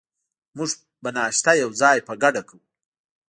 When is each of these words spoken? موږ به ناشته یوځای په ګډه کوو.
موږ 0.57 0.71
به 1.01 1.09
ناشته 1.17 1.51
یوځای 1.63 1.97
په 2.07 2.13
ګډه 2.23 2.41
کوو. 2.47 2.63